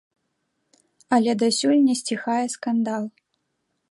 Але 1.17 1.31
дасюль 1.41 1.83
не 1.89 1.95
сціхае 2.01 2.41
скандал. 2.57 3.03